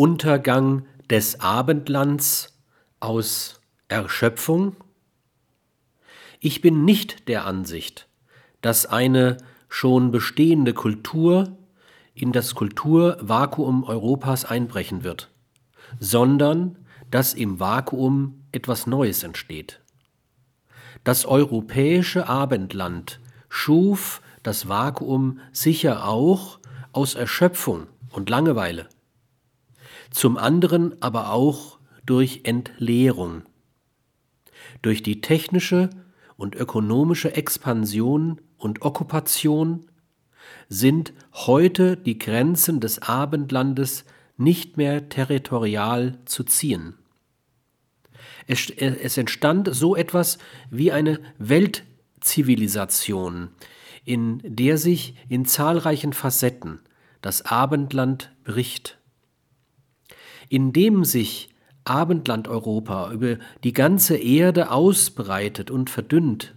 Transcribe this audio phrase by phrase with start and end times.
[0.00, 2.58] Untergang des Abendlands
[3.00, 4.74] aus Erschöpfung?
[6.40, 8.08] Ich bin nicht der Ansicht,
[8.62, 9.36] dass eine
[9.68, 11.58] schon bestehende Kultur
[12.14, 15.30] in das Kulturvakuum Europas einbrechen wird,
[15.98, 16.78] sondern
[17.10, 19.82] dass im Vakuum etwas Neues entsteht.
[21.04, 23.20] Das europäische Abendland
[23.50, 26.58] schuf das Vakuum sicher auch
[26.92, 28.88] aus Erschöpfung und Langeweile,
[30.10, 33.42] zum anderen aber auch durch Entleerung.
[34.82, 35.90] Durch die technische
[36.36, 39.90] und ökonomische Expansion und Okkupation
[40.68, 44.04] sind heute die Grenzen des Abendlandes
[44.36, 46.94] nicht mehr territorial zu ziehen.
[48.46, 50.38] Es, es, entstand so etwas
[50.70, 53.48] wie eine Weltzivilisation,
[54.04, 56.80] in der sich in zahlreichen Facetten
[57.20, 58.99] das Abendland bricht.
[60.50, 61.48] Indem sich
[61.84, 66.54] Abendland Europa über die ganze Erde ausbreitet und verdünnt,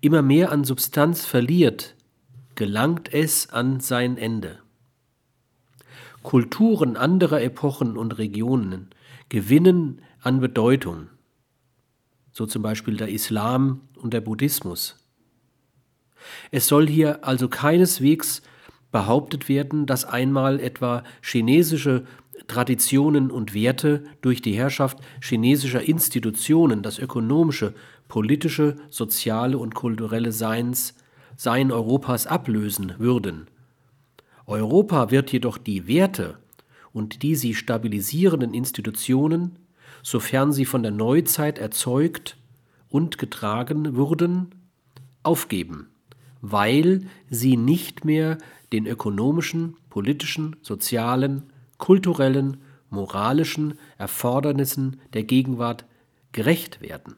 [0.00, 1.94] immer mehr an Substanz verliert,
[2.54, 4.58] gelangt es an sein Ende.
[6.22, 8.88] Kulturen anderer Epochen und Regionen
[9.28, 11.08] gewinnen an Bedeutung,
[12.32, 14.96] so zum Beispiel der Islam und der Buddhismus.
[16.50, 18.42] Es soll hier also keineswegs
[18.90, 22.06] behauptet werden, dass einmal etwa chinesische
[22.46, 27.74] Traditionen und Werte durch die Herrschaft chinesischer Institutionen das ökonomische,
[28.08, 30.94] politische, soziale und kulturelle Seins,
[31.36, 33.46] Sein Europas ablösen würden.
[34.46, 36.38] Europa wird jedoch die Werte
[36.92, 39.58] und die sie stabilisierenden Institutionen,
[40.02, 42.36] sofern sie von der Neuzeit erzeugt
[42.88, 44.54] und getragen wurden,
[45.22, 45.88] aufgeben,
[46.40, 48.38] weil sie nicht mehr
[48.72, 51.44] den ökonomischen, politischen, sozialen,
[51.82, 52.58] kulturellen,
[52.90, 55.84] moralischen Erfordernissen der Gegenwart
[56.30, 57.16] gerecht werden.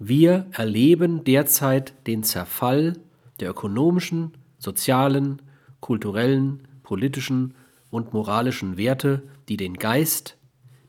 [0.00, 2.94] Wir erleben derzeit den Zerfall
[3.38, 5.40] der ökonomischen, sozialen,
[5.78, 7.54] kulturellen, politischen
[7.88, 10.36] und moralischen Werte, die den Geist,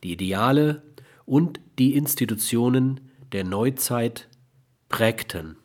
[0.03, 0.81] die Ideale
[1.25, 3.01] und die Institutionen
[3.33, 4.29] der Neuzeit
[4.89, 5.57] prägten.